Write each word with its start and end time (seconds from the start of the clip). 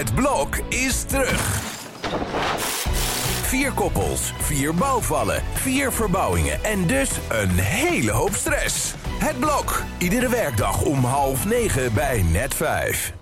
Het 0.00 0.14
blok 0.14 0.56
is 0.68 1.02
terug. 1.02 1.40
Vier 3.42 3.72
koppels, 3.72 4.32
vier 4.38 4.74
bouwvallen, 4.74 5.42
vier 5.52 5.92
verbouwingen 5.92 6.64
en 6.64 6.86
dus 6.86 7.10
een 7.28 7.50
hele 7.50 8.10
hoop 8.10 8.32
stress. 8.32 8.94
Het 9.18 9.38
blok, 9.38 9.82
iedere 9.98 10.28
werkdag 10.28 10.82
om 10.82 11.04
half 11.04 11.46
negen 11.46 11.94
bij 11.94 12.22
net 12.22 12.54
vijf. 12.54 13.12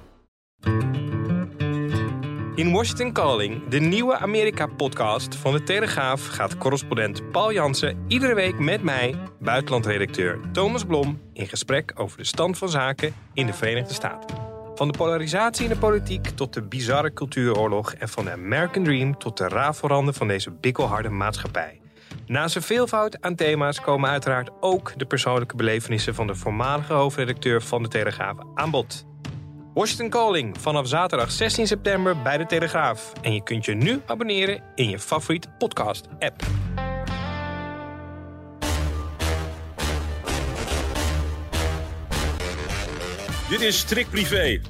In 2.54 2.72
Washington 2.72 3.12
Calling, 3.12 3.68
de 3.68 3.80
nieuwe 3.80 4.18
Amerika-podcast 4.18 5.34
van 5.34 5.52
de 5.52 5.62
Telegraaf, 5.62 6.26
gaat 6.26 6.58
correspondent 6.58 7.30
Paul 7.30 7.52
Jansen 7.52 8.04
iedere 8.08 8.34
week 8.34 8.58
met 8.58 8.82
mij, 8.82 9.14
buitenlandredacteur 9.40 10.40
Thomas 10.52 10.84
Blom, 10.84 11.20
in 11.32 11.46
gesprek 11.46 11.92
over 11.94 12.18
de 12.18 12.24
stand 12.24 12.58
van 12.58 12.68
zaken 12.68 13.14
in 13.32 13.46
de 13.46 13.52
Verenigde 13.52 13.94
Staten. 13.94 14.47
Van 14.78 14.88
de 14.88 14.98
polarisatie 14.98 15.64
in 15.64 15.70
de 15.70 15.78
politiek 15.78 16.28
tot 16.28 16.54
de 16.54 16.62
bizarre 16.62 17.12
cultuuroorlog 17.12 17.92
en 17.92 18.08
van 18.08 18.24
de 18.24 18.30
American 18.30 18.84
Dream 18.84 19.18
tot 19.18 19.36
de 19.36 19.48
rafelranden 19.48 20.14
van 20.14 20.28
deze 20.28 20.50
bikkelharde 20.50 21.08
maatschappij. 21.08 21.80
Naast 22.26 22.56
een 22.56 22.62
veelvoud 22.62 23.20
aan 23.20 23.34
thema's 23.34 23.80
komen 23.80 24.10
uiteraard 24.10 24.50
ook 24.60 24.92
de 24.96 25.06
persoonlijke 25.06 25.56
belevenissen 25.56 26.14
van 26.14 26.26
de 26.26 26.34
voormalige 26.34 26.92
hoofdredacteur 26.92 27.62
van 27.62 27.82
de 27.82 27.88
Telegraaf 27.88 28.36
aan 28.54 28.70
bod. 28.70 29.06
Washington 29.74 30.08
Calling 30.08 30.60
vanaf 30.60 30.88
zaterdag 30.88 31.30
16 31.30 31.66
september 31.66 32.22
bij 32.22 32.38
de 32.38 32.46
Telegraaf. 32.46 33.12
En 33.22 33.34
je 33.34 33.42
kunt 33.42 33.64
je 33.64 33.74
nu 33.74 34.00
abonneren 34.06 34.62
in 34.74 34.90
je 34.90 34.98
favoriete 34.98 35.48
podcast-app. 35.58 36.42
Dit 43.48 43.60
is 43.60 43.78
Strik 43.78 44.10
Privé. 44.10 44.60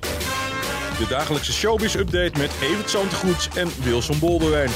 De 0.98 1.06
dagelijkse 1.08 1.52
showbiz-update 1.52 2.38
met 2.38 2.50
Evert 2.62 2.90
Zantegoeds 2.90 3.48
en 3.54 3.68
Wilson 3.82 4.18
Boldewijn. 4.18 4.70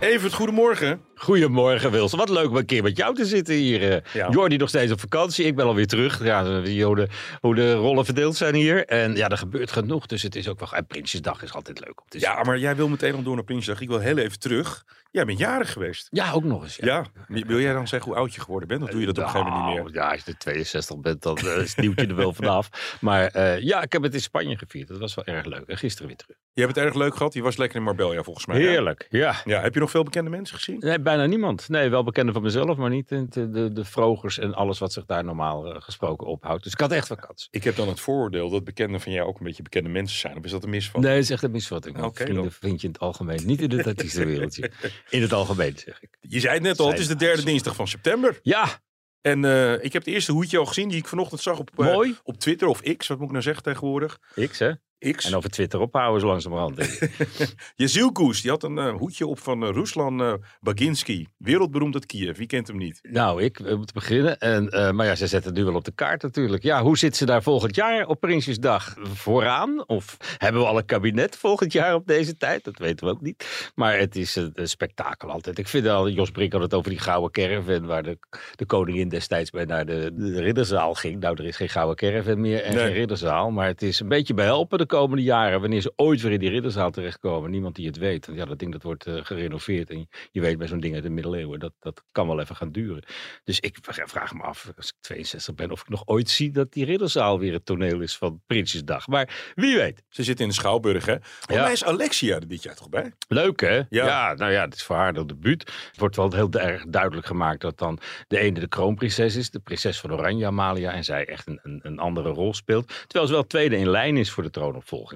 Evert, 0.00 0.32
goedemorgen. 0.32 1.00
Goedemorgen 1.22 1.90
Wilson. 1.90 2.18
Wat 2.18 2.28
leuk 2.28 2.48
om 2.48 2.56
een 2.56 2.64
keer 2.64 2.82
met 2.82 2.96
jou 2.96 3.14
te 3.14 3.24
zitten 3.24 3.54
hier. 3.54 3.92
eh. 3.92 4.12
Ja. 4.14 4.28
Jordi 4.30 4.56
nog 4.56 4.68
steeds 4.68 4.92
op 4.92 5.00
vakantie. 5.00 5.44
Ik 5.44 5.56
ben 5.56 5.66
alweer 5.66 5.86
terug. 5.86 6.24
Ja, 6.24 6.40
eh, 6.44 6.84
hoe, 6.84 6.96
de, 6.96 7.08
hoe 7.40 7.54
de 7.54 7.72
rollen 7.72 8.04
verdeeld 8.04 8.36
zijn 8.36 8.54
hier. 8.54 8.86
En 8.86 9.14
ja, 9.16 9.28
er 9.28 9.38
gebeurt 9.38 9.70
genoeg. 9.72 10.06
Dus 10.06 10.22
het 10.22 10.36
is 10.36 10.48
ook 10.48 10.60
wel... 10.60 10.72
En 10.72 10.86
Prinsjesdag 10.86 11.42
is 11.42 11.52
altijd 11.52 11.80
leuk 11.80 12.00
om 12.00 12.06
te 12.08 12.18
zien. 12.18 12.28
Ja, 12.28 12.42
maar 12.42 12.58
jij 12.58 12.76
wil 12.76 12.88
meteen 12.88 13.14
al 13.14 13.22
door 13.22 13.34
naar 13.34 13.44
Prinsjesdag. 13.44 13.80
Ik 13.82 13.88
wil 13.88 13.98
heel 13.98 14.18
even 14.18 14.38
terug. 14.38 14.84
Jij 15.10 15.24
bent 15.24 15.38
jarig 15.38 15.72
geweest. 15.72 16.08
Ja, 16.10 16.32
ook 16.32 16.44
nog 16.44 16.62
eens. 16.62 16.76
Ja. 16.76 17.04
Wil 17.28 17.60
jij 17.60 17.72
dan 17.72 17.88
zeggen 17.88 18.10
hoe 18.10 18.20
oud 18.20 18.34
je 18.34 18.40
geworden 18.40 18.68
bent? 18.68 18.82
Of 18.82 18.88
doe 18.90 19.00
je 19.00 19.06
dat 19.06 19.18
op 19.18 19.24
een 19.24 19.30
gegeven 19.30 19.50
moment 19.52 19.66
niet 19.68 19.76
Nou, 19.76 19.90
meer? 19.92 20.02
Ja, 20.02 20.10
als 20.10 20.22
je 20.24 20.36
62 20.36 21.00
bent, 21.00 21.22
dan 21.22 21.36
eh, 21.36 21.56
is 21.56 21.68
het 21.68 21.76
nieuwtje 21.76 22.06
er 22.06 22.14
wel 22.16 22.32
vanaf. 22.32 22.96
Maar 23.00 23.26
eh, 23.26 23.60
ja, 23.60 23.82
ik 23.82 23.92
heb 23.92 24.02
het 24.02 24.14
in 24.14 24.20
Spanje 24.20 24.58
gevierd. 24.58 24.88
Dat 24.88 24.98
was 24.98 25.14
wel 25.14 25.24
erg 25.24 25.44
leuk. 25.46 25.66
En 25.66 25.76
gisteren 25.76 26.06
weer 26.08 26.16
terug. 26.16 26.36
Je 26.52 26.62
hebt 26.62 26.74
het 26.76 26.84
erg 26.84 26.94
leuk 26.94 27.16
gehad. 27.16 27.32
Je 27.34 27.42
was 27.42 27.56
lekker 27.56 27.76
in 27.78 27.82
Marbella 27.82 28.22
volgens 28.22 28.46
mij. 28.46 28.56
Heerlijk, 28.60 29.06
ja. 29.10 29.34
Ja, 29.44 29.60
heb 29.60 29.74
je 29.74 29.80
nog 29.80 29.90
veel 29.90 30.02
bekende 30.02 30.30
mensen 30.30 30.56
gezien? 30.56 30.76
Nee, 30.78 31.00
bijna 31.16 31.26
niemand. 31.26 31.68
Nee, 31.68 31.88
wel 31.88 32.04
bekende 32.04 32.32
van 32.32 32.42
mezelf, 32.42 32.76
maar 32.76 32.90
niet 32.90 33.08
de, 33.08 33.28
de, 33.28 33.50
de, 33.50 33.72
de 33.72 33.84
vrogers 33.84 34.38
en 34.38 34.54
alles 34.54 34.78
wat 34.78 34.92
zich 34.92 35.04
daar 35.04 35.24
normaal 35.24 35.74
eh, 35.74 35.82
gesproken 35.82 36.26
ophoudt. 36.26 36.62
Dus 36.62 36.72
ik 36.72 36.80
had 36.80 36.92
echt 36.92 37.06
vakantie. 37.06 37.48
Ik 37.50 37.64
heb 37.64 37.76
dan 37.76 37.88
het 37.88 38.00
vooroordeel 38.00 38.50
dat 38.50 38.64
bekenden 38.64 39.00
van 39.00 39.12
jou 39.12 39.28
ook 39.28 39.38
een 39.38 39.46
beetje 39.46 39.62
bekende 39.62 39.88
mensen 39.88 40.18
zijn. 40.18 40.36
Of 40.36 40.44
is 40.44 40.50
dat 40.50 40.64
een 40.64 40.70
misvatting? 40.70 41.04
Nee, 41.04 41.18
is 41.18 41.30
echt 41.30 41.42
een 41.42 41.50
misvatting. 41.50 42.02
Oké, 42.02 42.24
Vrienden 42.24 42.52
vind 42.52 42.80
je 42.80 42.86
in 42.86 42.92
het 42.92 43.02
algemeen. 43.02 43.46
Niet 43.46 43.60
in 43.60 43.70
het 43.70 43.86
artiestenwereldje. 43.86 44.70
In 45.10 45.22
het 45.22 45.32
algemeen, 45.32 45.78
zeg 45.78 46.02
ik. 46.02 46.16
Je 46.20 46.40
zei 46.40 46.54
het 46.54 46.62
net 46.62 46.80
al, 46.80 46.88
het 46.90 46.98
is 46.98 47.06
de 47.06 47.16
derde 47.16 47.44
dinsdag 47.44 47.74
van 47.74 47.88
september. 47.88 48.38
Ja, 48.42 48.80
En 49.20 49.44
eh, 49.44 49.72
ik 49.72 49.92
heb 49.92 50.04
het 50.04 50.14
eerste 50.14 50.32
hoedje 50.32 50.58
al 50.58 50.66
gezien 50.66 50.88
die 50.88 50.98
ik 50.98 51.06
vanochtend 51.06 51.40
zag 51.40 51.58
op, 51.58 51.70
eh, 51.76 51.86
mooi. 51.86 52.16
op 52.22 52.38
Twitter 52.38 52.68
of 52.68 52.80
X. 52.80 53.06
Wat 53.06 53.16
moet 53.16 53.26
ik 53.26 53.32
nou 53.32 53.42
zeggen 53.42 53.62
tegenwoordig? 53.62 54.18
X, 54.50 54.58
hè? 54.58 54.72
X. 55.10 55.24
En 55.24 55.34
over 55.34 55.50
Twitter 55.50 55.80
ophouden 55.80 56.20
zo 56.20 56.26
langzamerhand. 56.26 56.98
Jezielkoes, 57.76 58.40
die 58.40 58.50
had 58.50 58.62
een 58.62 58.78
eh, 58.78 58.94
hoedje 58.94 59.26
op 59.26 59.38
van 59.38 59.62
eh, 59.64 59.70
Ruslan 59.72 60.20
eh, 60.22 60.32
Baginski. 60.60 61.26
Wereldberoemd 61.38 61.94
uit 61.94 62.06
Kiev. 62.06 62.36
Wie 62.36 62.46
kent 62.46 62.66
hem 62.66 62.76
niet? 62.76 62.98
nou, 63.02 63.42
ik 63.42 63.58
we 63.58 63.76
moeten 63.76 63.94
beginnen. 63.94 64.38
En, 64.38 64.94
maar 64.96 65.06
ja, 65.06 65.14
ze 65.14 65.26
zetten 65.26 65.50
het 65.50 65.58
nu 65.58 65.64
wel 65.66 65.74
op 65.74 65.84
de 65.84 65.92
kaart 65.94 66.22
natuurlijk. 66.22 66.62
Ja, 66.62 66.82
hoe 66.82 66.98
zit 66.98 67.16
ze 67.16 67.26
daar 67.26 67.42
volgend 67.42 67.74
jaar 67.74 68.06
op 68.06 68.20
Prinsjesdag? 68.20 68.94
Vooraan? 69.02 69.88
Of 69.88 70.16
hebben 70.38 70.60
we 70.60 70.66
al 70.66 70.78
een 70.78 70.84
kabinet 70.84 71.36
volgend 71.36 71.72
jaar 71.72 71.94
op 71.94 72.06
deze 72.06 72.36
tijd? 72.36 72.64
Dat 72.64 72.78
weten 72.78 73.06
we 73.06 73.12
ook 73.12 73.20
niet. 73.20 73.70
Maar 73.74 73.98
het 73.98 74.16
is 74.16 74.36
een, 74.36 74.50
een 74.54 74.68
spektakel 74.68 75.30
altijd. 75.30 75.58
Ik 75.58 75.68
vind 75.68 75.86
al, 75.86 76.08
Jos 76.08 76.30
Brink 76.30 76.52
had 76.52 76.62
het 76.62 76.74
over 76.74 76.90
die 76.90 76.98
gouden 76.98 77.30
caravan... 77.30 77.86
waar 77.86 78.02
de, 78.02 78.18
de 78.54 78.66
koningin 78.66 79.08
destijds 79.08 79.50
bij 79.50 79.64
naar 79.64 79.86
de, 79.86 80.10
de 80.14 80.40
ridderzaal 80.40 80.94
ging. 80.94 81.20
Nou, 81.20 81.36
er 81.38 81.44
is 81.44 81.56
geen 81.56 81.68
gouden 81.68 81.96
caravan 81.96 82.40
meer 82.40 82.62
en 82.62 82.74
Nee. 82.74 82.84
geen 82.84 82.92
ridderzaal. 82.92 83.50
Maar 83.50 83.66
het 83.66 83.82
is 83.82 84.00
een 84.00 84.08
beetje 84.08 84.34
behelpen 84.34 84.78
de 84.78 84.86
komende 84.92 85.22
jaren... 85.22 85.60
wanneer 85.60 85.80
ze 85.80 85.92
ooit 85.96 86.20
weer 86.20 86.32
in 86.32 86.38
die 86.38 86.50
ridderzaal 86.50 86.90
terechtkomen. 86.90 87.50
Niemand 87.50 87.74
die 87.74 87.86
het 87.86 87.96
weet. 87.96 88.26
Want 88.26 88.38
ja, 88.38 88.44
dat 88.44 88.58
ding 88.58 88.72
dat 88.72 88.82
wordt 88.82 89.06
eh, 89.06 89.14
gerenoveerd. 89.22 89.90
En 89.90 90.08
je 90.30 90.40
weet 90.40 90.58
bij 90.58 90.66
zo'n 90.66 90.80
ding 90.80 90.94
uit 90.94 91.02
de 91.02 91.10
middeleeuwen... 91.10 91.58
Dat, 91.58 91.72
dat 91.80 92.02
kan 92.12 92.26
wel 92.26 92.40
even 92.40 92.56
gaan 92.56 92.72
duren. 92.72 93.02
Dus 93.44 93.60
ik 93.60 93.78
vraag 93.82 94.34
me 94.34 94.42
af, 94.42 94.72
als 94.76 94.88
ik 94.88 94.94
62 95.00 95.54
ben... 95.54 95.70
of 95.70 95.80
ik 95.80 95.88
nog 95.88 96.02
ooit 96.04 96.30
zie 96.30 96.50
dat 96.50 96.72
die 96.72 96.84
ridderzaal 96.84 97.38
weer 97.38 97.52
het 97.52 97.66
toneel 97.66 98.00
is 98.00 98.16
van 98.16 98.40
Prinsjesdag. 98.46 99.06
Maar 99.06 99.52
wie 99.54 99.76
weet. 99.76 100.02
Ze 100.08 100.22
zit 100.22 100.40
in 100.40 100.48
de 100.48 100.54
Schouwburg, 100.54 101.06
hè? 101.06 101.16
Volgens 101.22 101.56
Ja. 101.56 101.62
mij 101.62 101.72
is 101.72 101.84
Alexia 101.84 102.34
er 102.34 102.48
dit 102.48 102.62
jaar 102.62 102.74
toch 102.74 102.88
bij? 102.88 103.12
Leuk 103.28 103.60
hè? 103.60 103.80
Ja. 103.88 104.34
nou 104.34 104.52
ja, 104.52 104.64
het 104.64 104.74
is 104.74 104.82
voor 104.82 104.96
haar 104.96 105.12
de 105.12 105.26
debuut. 105.26 105.60
Het 105.90 105.98
wordt 105.98 106.16
wel 106.16 106.32
heel 106.32 106.50
erg 106.50 106.84
duidelijk 106.88 107.26
gemaakt 107.26 107.60
dat 107.60 107.78
dan 107.78 107.98
de 108.28 108.38
ene 108.38 108.60
de 108.60 108.68
kroonprinses 108.68 109.36
is, 109.36 109.50
de 109.50 109.60
prinses 109.60 110.00
van 110.00 110.12
Oranje, 110.12 110.46
Amalia, 110.46 110.92
en 110.92 111.04
zij 111.04 111.24
echt 111.24 111.46
een, 111.46 111.60
een, 111.62 111.80
een 111.82 111.98
andere 111.98 112.28
rol 112.28 112.54
speelt. 112.54 112.86
Terwijl 112.86 113.26
ze 113.26 113.32
wel 113.32 113.46
tweede 113.46 113.76
in 113.76 113.90
lijn 113.90 114.16
is 114.16 114.30
voor 114.30 114.42
de 114.42 114.50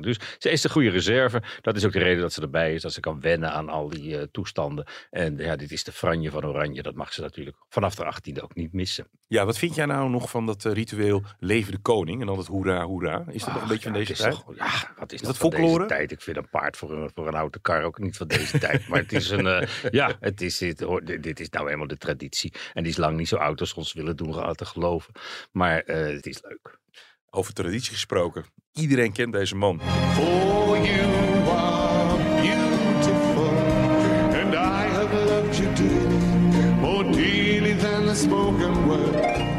Dus 0.00 0.18
ze 0.38 0.50
is 0.50 0.60
de 0.60 0.68
goede 0.68 0.90
reserve. 0.90 1.42
Dat 1.60 1.76
is 1.76 1.84
ook 1.84 1.92
de 1.92 1.98
reden 1.98 2.20
dat 2.20 2.32
ze 2.32 2.40
erbij 2.40 2.74
is, 2.74 2.82
dat 2.82 2.92
ze 2.92 3.00
kan 3.00 3.20
wennen 3.20 3.52
aan 3.52 3.68
al 3.68 3.88
die 3.88 4.18
eh, 4.18 4.26
toestanden. 4.32 4.86
En 5.10 5.36
ja, 5.36 5.56
dit 5.56 5.72
is 5.72 5.84
de 5.84 5.92
franje 5.92 6.30
van 6.30 6.46
Oranje. 6.46 6.82
Dat 6.82 6.94
mag 6.94 7.12
ze 7.12 7.20
natuurlijk 7.20 7.56
vanaf 7.68 7.94
de 7.94 8.04
18e 8.14 8.42
ook 8.42 8.54
niet 8.54 8.72
missen. 8.72 9.06
Ja, 9.26 9.44
wat 9.44 9.58
vind 9.58 9.74
jij 9.74 9.86
nou 9.86 10.10
nog 10.10 10.30
van 10.30 10.46
dat 10.46 10.64
eh, 10.64 10.72
ritueel 10.72 11.22
Leven 11.38 11.72
de 11.72 11.78
Koning? 11.78 12.20
En 12.20 12.26
dan 12.26 12.38
het 12.38 12.46
hoera 12.46 12.84
hoera. 12.84 13.24
Is 13.28 13.44
dat 13.44 13.52
nog 13.52 13.62
een 13.62 13.68
beetje 13.68 13.82
van 13.82 13.92
deze 13.92 14.12
is 14.12 14.18
tijd? 14.18 14.32
toch- 14.32 14.56
ja, 14.56 14.92
wat 14.96 15.12
is, 15.12 15.20
dat 15.20 15.28
dat 15.28 15.36
folklore? 15.36 15.86
tijd? 15.86 16.12
Ik 16.12 16.20
vind 16.20 16.36
een 16.36 16.48
paard 16.50 16.76
voor 16.76 16.92
een, 16.92 17.10
voor 17.14 17.28
een 17.28 17.34
oude 17.34 17.58
kar 17.60 17.82
ook 17.82 17.98
niet 17.98 18.16
van 18.16 18.26
deze 18.28 18.58
tijd. 18.58 18.88
Maar 18.88 18.98
het 18.98 19.12
is 19.12 19.30
een, 19.30 19.46
eh, 19.46 19.68
ja, 19.90 20.16
het 20.20 20.40
is, 20.40 20.58
dit, 20.58 20.80
hoor, 20.80 21.04
dit, 21.04 21.40
is 21.40 21.48
nou 21.50 21.70
eenmaal 21.70 21.86
de 21.86 21.96
traditie. 21.96 22.52
En 22.74 22.82
die 22.82 22.92
is 22.92 22.98
lang 22.98 23.16
niet 23.16 23.28
zo 23.28 23.36
oud 23.36 23.60
als 23.60 23.74
ons 23.74 23.92
willen 23.92 24.16
doen 24.16 24.34
laten 24.34 24.66
geloven. 24.66 25.12
Maar 25.52 25.82
het 25.86 26.26
is 26.26 26.42
leuk. 26.42 26.78
Over 27.30 27.52
traditie 27.52 27.92
gesproken. 27.92 28.44
Iedereen 28.72 29.12
kent 29.12 29.32
deze 29.32 29.54
man. 29.54 29.80
For 30.14 30.78
you 30.78 31.50
are 31.50 32.40
beautiful, 32.40 33.48
and 34.40 34.54
I 34.54 34.88
have 34.88 35.24
loved 35.26 35.58
you 35.58 35.72
dearly, 35.74 36.74
more 36.80 37.04
dearly 37.12 37.76
than 37.76 38.06
the 38.06 38.14
spoken 38.14 38.86
word. 38.86 39.55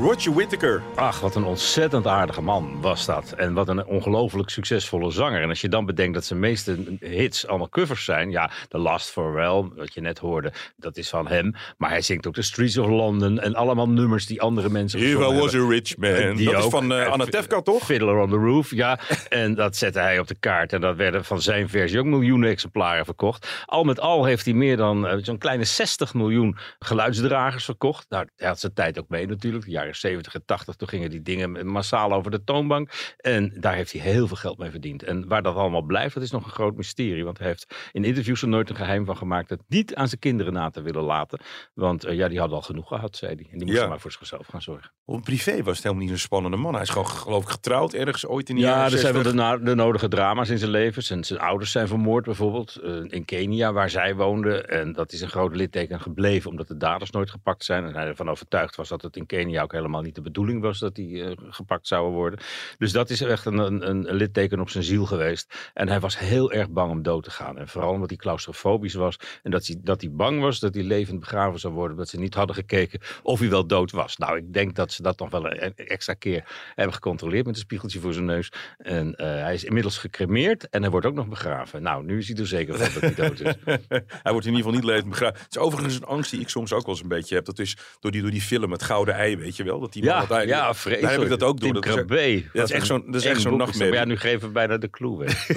Roger 0.00 0.34
Whittaker. 0.34 0.82
Ach, 0.94 1.20
wat 1.20 1.34
een 1.34 1.44
ontzettend 1.44 2.06
aardige 2.06 2.42
man 2.42 2.80
was 2.80 3.06
dat. 3.06 3.32
En 3.32 3.54
wat 3.54 3.68
een 3.68 3.84
ongelooflijk 3.84 4.50
succesvolle 4.50 5.10
zanger. 5.10 5.42
En 5.42 5.48
als 5.48 5.60
je 5.60 5.68
dan 5.68 5.86
bedenkt 5.86 6.14
dat 6.14 6.24
zijn 6.24 6.38
meeste 6.40 6.96
hits 7.00 7.46
allemaal 7.46 7.68
covers 7.68 8.04
zijn. 8.04 8.30
Ja, 8.30 8.50
The 8.68 8.78
Last 8.78 9.10
Farewell, 9.10 9.68
wat 9.76 9.94
je 9.94 10.00
net 10.00 10.18
hoorde, 10.18 10.52
dat 10.76 10.96
is 10.96 11.08
van 11.08 11.28
hem. 11.28 11.54
Maar 11.76 11.90
hij 11.90 12.02
zingt 12.02 12.26
ook 12.26 12.34
The 12.34 12.42
Streets 12.42 12.78
of 12.78 12.86
London. 12.88 13.40
En 13.40 13.54
allemaal 13.54 13.88
nummers 13.88 14.26
die 14.26 14.40
andere 14.40 14.68
mensen 14.68 14.98
If 15.00 15.06
I 15.12 15.14
was 15.16 15.52
hebben. 15.52 15.68
a 15.68 15.70
rich 15.70 15.96
man. 15.96 16.10
Eh, 16.10 16.36
die 16.36 16.50
dat 16.50 16.64
is 16.64 16.70
van 16.70 16.92
Eh, 16.92 17.06
Anna 17.06 17.24
Tefka, 17.24 17.60
toch? 17.62 17.84
Fiddler 17.84 18.16
on 18.18 18.30
the 18.30 18.36
Roof, 18.36 18.70
ja. 18.70 18.98
en 19.28 19.54
dat 19.54 19.76
zette 19.76 19.98
hij 20.00 20.18
op 20.18 20.26
de 20.26 20.36
kaart. 20.40 20.72
En 20.72 20.80
dat 20.80 20.96
werden 20.96 21.24
van 21.24 21.40
zijn 21.42 21.68
versie 21.68 21.98
ook 21.98 22.04
miljoenen 22.06 22.50
exemplaren 22.50 23.04
verkocht. 23.04 23.62
Al 23.66 23.84
met 23.84 24.00
al 24.00 24.24
heeft 24.24 24.44
hij 24.44 24.54
meer 24.54 24.76
dan 24.76 25.20
zo'n 25.22 25.38
kleine 25.38 25.64
60 25.64 26.14
miljoen 26.14 26.56
geluidsdragers 26.78 27.64
verkocht. 27.64 28.06
Nou, 28.08 28.26
hij 28.36 28.48
had 28.48 28.60
zijn 28.60 28.74
tijd 28.74 28.98
ook 28.98 29.08
mee 29.08 29.26
natuurlijk. 29.26 29.64
De 29.64 29.70
jaren 29.82 30.00
70 30.00 30.34
en 30.34 30.44
80, 30.44 30.74
toen 30.74 30.88
gingen 30.88 31.10
die 31.10 31.22
dingen 31.22 31.66
massaal 31.66 32.12
over 32.12 32.30
de 32.30 32.44
toonbank. 32.44 32.90
En 33.16 33.52
daar 33.60 33.74
heeft 33.74 33.92
hij 33.92 34.00
heel 34.00 34.26
veel 34.26 34.36
geld 34.36 34.58
mee 34.58 34.70
verdiend. 34.70 35.02
En 35.02 35.28
waar 35.28 35.42
dat 35.42 35.56
allemaal 35.56 35.82
blijft, 35.82 36.14
dat 36.14 36.22
is 36.22 36.30
nog 36.30 36.44
een 36.44 36.50
groot 36.50 36.76
mysterie. 36.76 37.24
Want 37.24 37.38
hij 37.38 37.46
heeft 37.46 37.74
in 37.92 38.04
interviews 38.04 38.42
er 38.42 38.48
nooit 38.48 38.70
een 38.70 38.76
geheim 38.76 39.04
van 39.04 39.16
gemaakt... 39.16 39.50
het 39.50 39.62
niet 39.68 39.94
aan 39.94 40.08
zijn 40.08 40.20
kinderen 40.20 40.52
na 40.52 40.70
te 40.70 40.82
willen 40.82 41.02
laten. 41.02 41.40
Want 41.74 42.04
eh, 42.04 42.16
ja, 42.16 42.28
die 42.28 42.38
hadden 42.38 42.56
al 42.56 42.62
genoeg 42.62 42.88
gehad, 42.88 43.16
zei 43.16 43.34
hij. 43.34 43.46
En 43.50 43.58
die 43.58 43.66
moesten 43.66 43.82
Ja. 43.84 43.88
maar 43.88 44.00
voor 44.00 44.12
zichzelf 44.12 44.46
gaan 44.46 44.62
zorgen. 44.62 44.92
Op 45.04 45.22
privé 45.22 45.62
was 45.62 45.74
het 45.74 45.82
helemaal 45.82 46.04
niet 46.04 46.12
een 46.12 46.18
spannende 46.18 46.56
man. 46.56 46.72
Hij 46.72 46.82
is 46.82 46.88
gewoon, 46.88 47.06
geloof 47.08 47.42
ik, 47.42 47.48
getrouwd 47.48 47.92
ergens 47.94 48.26
ooit 48.26 48.48
in 48.48 48.54
de 48.54 48.60
Ja, 48.60 48.68
jaren 48.68 48.92
er 48.92 48.98
zijn 48.98 49.12
wel 49.12 49.22
60. 49.22 49.40
de, 49.40 49.48
na- 49.48 49.64
de 49.70 49.74
nodige 49.74 50.08
drama's 50.08 50.48
in 50.48 50.58
zijn 50.58 50.70
leven. 50.70 51.02
Zijn, 51.02 51.24
zijn 51.24 51.38
ouders 51.40 51.70
zijn 51.70 51.88
vermoord 51.88 52.24
bijvoorbeeld 52.24 52.76
eh, 52.76 52.96
in 53.08 53.24
Kenia, 53.24 53.72
waar 53.72 53.90
zij 53.90 54.14
woonden. 54.14 54.68
En 54.68 54.92
dat 54.92 55.12
is 55.12 55.20
een 55.20 55.28
groot 55.28 55.56
litteken 55.56 56.00
gebleven, 56.00 56.50
omdat 56.50 56.68
de 56.68 56.76
daders 56.76 57.10
nooit 57.10 57.30
gepakt 57.30 57.64
zijn. 57.64 57.84
En 57.86 57.94
hij 57.94 58.06
ervan 58.06 58.30
overtuigd 58.30 58.76
was 58.76 58.88
dat 58.88 59.02
het 59.02 59.16
in 59.16 59.26
Kenia 59.26 59.62
ook 59.62 59.71
helemaal 59.72 60.02
niet 60.02 60.14
de 60.14 60.20
bedoeling 60.20 60.62
was 60.62 60.78
dat 60.78 60.96
hij 60.96 61.22
eh, 61.22 61.32
gepakt 61.36 61.86
zou 61.86 62.12
worden. 62.12 62.38
Dus 62.78 62.92
dat 62.92 63.10
is 63.10 63.20
echt 63.20 63.44
een, 63.44 63.58
een, 63.58 63.88
een 63.88 64.14
litteken 64.14 64.60
op 64.60 64.70
zijn 64.70 64.84
ziel 64.84 65.06
geweest. 65.06 65.70
En 65.74 65.88
hij 65.88 66.00
was 66.00 66.18
heel 66.18 66.52
erg 66.52 66.70
bang 66.70 66.90
om 66.90 67.02
dood 67.02 67.24
te 67.24 67.30
gaan. 67.30 67.58
En 67.58 67.68
vooral 67.68 67.92
omdat 67.92 68.08
hij 68.08 68.18
claustrofobisch 68.18 68.94
was. 68.94 69.18
En 69.42 69.50
dat 69.50 69.66
hij, 69.66 69.76
dat 69.82 70.00
hij 70.00 70.10
bang 70.10 70.40
was 70.40 70.60
dat 70.60 70.74
hij 70.74 70.82
levend 70.82 71.20
begraven 71.20 71.60
zou 71.60 71.74
worden. 71.74 71.96
Dat 71.96 72.08
ze 72.08 72.18
niet 72.18 72.34
hadden 72.34 72.56
gekeken 72.56 73.00
of 73.22 73.38
hij 73.38 73.48
wel 73.48 73.66
dood 73.66 73.90
was. 73.90 74.16
Nou, 74.16 74.36
ik 74.36 74.52
denk 74.52 74.74
dat 74.74 74.92
ze 74.92 75.02
dat 75.02 75.18
nog 75.18 75.30
wel 75.30 75.46
een 75.46 75.76
extra 75.76 76.14
keer 76.14 76.70
hebben 76.74 76.94
gecontroleerd 76.94 77.46
met 77.46 77.54
een 77.54 77.60
spiegeltje 77.60 78.00
voor 78.00 78.12
zijn 78.12 78.24
neus. 78.24 78.52
En 78.78 79.14
eh, 79.14 79.26
hij 79.26 79.54
is 79.54 79.64
inmiddels 79.64 79.98
gecremeerd 79.98 80.68
en 80.68 80.82
hij 80.82 80.90
wordt 80.90 81.06
ook 81.06 81.14
nog 81.14 81.28
begraven. 81.28 81.82
Nou, 81.82 82.04
nu 82.04 82.18
is 82.18 82.28
hij 82.28 82.36
er 82.36 82.46
zeker 82.46 82.78
van 82.78 82.92
dat 82.92 83.02
hij 83.02 83.14
dood 83.14 83.40
is. 83.40 83.54
Hij 84.22 84.32
wordt 84.32 84.46
in 84.46 84.54
ieder 84.54 84.66
geval 84.66 84.80
niet 84.80 84.90
levend 84.90 85.08
begraven. 85.08 85.38
Het 85.42 85.50
is 85.50 85.58
overigens 85.58 85.96
een 85.96 86.04
angst 86.04 86.30
die 86.30 86.40
ik 86.40 86.48
soms 86.48 86.72
ook 86.72 86.86
wel 86.86 86.94
eens 86.94 87.02
een 87.02 87.08
beetje 87.08 87.34
heb. 87.34 87.44
Dat 87.44 87.58
is 87.58 87.76
door 88.00 88.10
die, 88.10 88.22
door 88.22 88.30
die 88.30 88.40
film 88.40 88.72
Het 88.72 88.82
Gouden 88.82 89.14
Ei, 89.14 89.36
weet 89.36 89.56
je 89.56 89.61
wel. 89.64 89.80
Dat 89.80 89.92
die 89.92 90.02
Ja, 90.04 90.18
uiteindelijk- 90.18 90.58
ja, 90.60 90.74
vreselijk. 90.74 91.00
Daar 91.02 91.12
heb 91.12 91.22
ik 91.22 91.28
dat 91.38 91.42
ook 91.48 91.60
door. 91.60 91.72
Tim 91.72 91.80
Dat 91.80 91.92
Krabbe. 91.94 92.44
dat 92.52 92.68
is 92.68 92.74
echt 92.74 92.86
zo'n- 92.86 93.02
dat 93.06 93.14
is 93.14 93.24
echt 93.24 93.40
zo'n 93.40 93.56
nachtmerrie. 93.56 93.94
Ja, 93.94 94.04
nu 94.04 94.16
geven 94.16 94.46
we 94.46 94.52
bijna 94.52 94.76
de 94.78 94.90
clue 94.90 95.16
weg. 95.18 95.48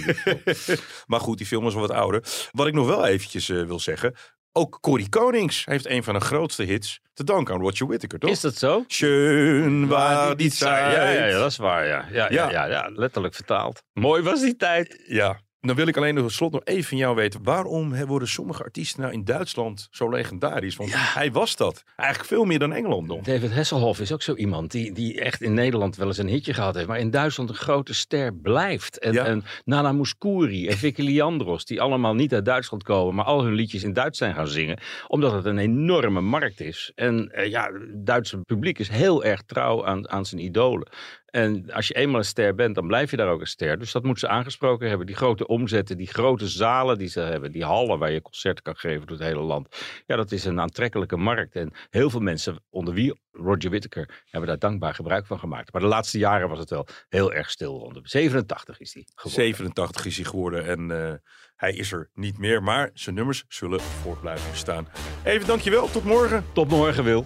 maar 1.08 1.20
goed, 1.20 1.38
die 1.38 1.48
film 1.48 1.68
is 1.68 1.74
wel 1.74 1.82
wat 1.88 1.98
ouder. 1.98 2.24
Wat 2.52 2.68
ik 2.68 2.74
nog 2.74 2.88
wel 2.88 3.06
eventjes 3.06 3.50
eh, 3.50 3.64
wil 3.64 3.80
zeggen. 3.80 4.14
Ook 4.52 4.78
Corrie 4.82 5.10
Konings 5.10 5.66
heeft 5.66 5.88
een 5.90 6.04
van 6.04 6.14
de 6.14 6.20
grootste 6.20 6.64
hits 6.64 7.00
te 7.14 7.24
danken 7.24 7.54
aan 7.54 7.62
Roger 7.62 7.88
Whittaker, 7.88 8.20
toch? 8.20 8.30
Is 8.30 8.40
dat 8.42 8.56
zo? 8.56 8.84
Schön 8.88 9.88
war 9.88 10.36
die 10.38 10.52
Ja, 10.60 11.10
ja, 11.10 11.38
dat 11.40 11.52
is 11.52 11.58
waar. 11.58 11.86
Ja. 11.88 12.06
ja. 12.12 12.28
Ja, 12.30 12.66
ja, 12.66 12.90
letterlijk 12.94 13.34
vertaald. 13.36 13.84
Mooi 13.94 14.22
was 14.24 14.42
die 14.42 14.56
tijd. 14.56 15.04
Ja. 15.08 15.40
Dan 15.66 15.76
wil 15.76 15.88
ik 15.88 15.98
alleen 15.98 16.16
nog 16.16 16.32
slot 16.32 16.52
nog 16.52 16.62
even 16.64 16.84
van 16.84 16.98
jou 16.98 17.16
weten. 17.16 17.44
Waarom 17.44 18.06
worden 18.06 18.28
sommige 18.28 18.64
artiesten 18.64 19.02
nou 19.02 19.14
in 19.14 19.24
Duitsland 19.24 19.88
zo 19.92 20.10
legendarisch? 20.10 20.76
Want 20.76 20.92
hij 20.94 21.32
was 21.32 21.56
dat. 21.56 21.84
Eigenlijk 21.96 22.30
veel 22.30 22.44
meer 22.46 22.60
dan 22.60 22.74
Engeland 22.74 23.08
nog. 23.08 23.22
David 23.24 23.54
Hasselhoff 23.54 24.00
is 24.00 24.12
ook 24.12 24.22
zo 24.22 24.36
iemand 24.36 24.72
die, 24.72 24.92
die 24.92 25.22
echt 25.22 25.42
in 25.42 25.54
Nederland 25.54 25.96
wel 25.96 26.08
eens 26.08 26.18
een 26.18 26.28
hitje 26.28 26.54
gehad 26.54 26.76
heeft. 26.76 26.88
Maar 26.88 27.00
in 27.00 27.10
Duitsland 27.10 27.50
een 27.50 27.56
grote 27.56 27.94
ster 27.94 28.34
blijft. 28.36 29.00
En, 29.00 29.14
Ja. 29.14 29.26
en 29.26 29.44
Nana 29.64 29.92
Mouskouri 29.92 30.68
en 30.68 30.78
Vicky 30.78 31.02
Leandros. 31.02 31.66
Die 31.66 31.82
allemaal 31.82 32.14
niet 32.14 32.34
uit 32.34 32.46
Duitsland 32.46 32.84
komen. 32.84 33.16
Maar 33.16 33.26
al 33.26 33.44
hun 33.44 33.54
liedjes 33.54 33.84
in 33.84 33.94
Duits 33.94 34.18
zijn 34.18 34.34
gaan 34.34 34.48
zingen. 34.48 34.80
Omdat 35.08 35.32
het 35.32 35.46
een 35.46 35.58
enorme 35.58 36.22
markt 36.22 36.62
is. 36.62 36.92
En 36.96 37.30
eh, 37.32 37.50
ja, 37.50 37.64
het 37.74 38.06
Duitse 38.06 38.38
publiek 38.38 38.80
is 38.80 38.90
heel 38.90 39.24
erg 39.24 39.42
trouw 39.42 39.86
aan, 39.86 40.10
aan 40.10 40.26
zijn 40.26 40.42
idolen. 40.42 40.88
En 41.36 41.72
als 41.72 41.88
je 41.88 41.94
eenmaal 41.94 42.20
een 42.20 42.26
ster 42.26 42.56
bent, 42.56 42.76
dan 42.76 42.88
blijf 42.88 43.12
je 43.12 43.18
daar 43.18 43.28
ook 43.28 43.40
een 43.40 43.48
ster. 43.48 43.80
Dus 43.80 43.92
dat 43.92 44.04
moeten 44.04 44.28
ze 44.28 44.34
aangesproken 44.34 44.88
hebben. 44.90 45.08
Die 45.08 45.16
grote 45.16 45.48
omzetten, 45.48 45.98
die 45.98 46.08
grote 46.08 46.48
zalen 46.48 46.98
die 46.98 47.08
ze 47.08 47.20
hebben. 47.20 47.52
Die 47.52 47.64
hallen 47.64 48.00
waar 48.00 48.12
je 48.12 48.22
concerten 48.22 48.64
kan 48.64 48.76
geven 48.76 49.08
door 49.08 49.18
het 49.18 49.26
hele 49.26 49.42
land. 49.42 49.68
Ja, 50.06 50.16
dat 50.16 50.32
is 50.32 50.46
een 50.46 50.60
aantrekkelijke 50.60 51.18
markt. 51.18 51.56
En 51.56 51.72
heel 51.90 52.10
veel 52.10 52.20
mensen, 52.20 52.64
onder 52.70 52.94
wie 52.94 53.20
Roger 53.32 53.70
Whittaker, 53.70 54.24
hebben 54.30 54.50
daar 54.50 54.60
dankbaar 54.60 54.94
gebruik 54.94 55.26
van 55.26 55.40
gemaakt. 55.40 55.74
Maar 55.74 55.82
de 55.82 55.88
laatste 55.88 56.18
jaren 56.18 56.50
was 56.50 56.60
het 56.60 56.70
wel 56.70 56.88
heel 57.10 57.34
erg 57.34 57.50
stil 57.50 57.80
rond. 57.80 57.96
hem. 57.96 58.06
87 58.06 58.80
is 58.80 58.94
hij 58.94 59.04
geworden. 59.16 59.44
87 59.44 60.06
is 60.06 60.16
hij 60.16 60.26
geworden 60.26 60.66
en 60.66 60.92
eh, 60.92 61.14
hij 61.56 61.74
is 61.74 61.92
er 61.92 62.10
niet 62.14 62.38
meer. 62.38 62.64
Maar 62.64 62.90
zijn 62.94 63.16
nummers 63.16 63.44
zullen 63.48 63.82
voort 63.82 64.22
blijven 64.22 64.52
bestaan. 64.52 64.88
Even 65.24 65.48
dankjewel, 65.48 65.90
tot 65.90 66.04
morgen. 66.04 66.46
Tot 66.54 66.70
morgen, 66.70 67.04
Wil. 67.04 67.26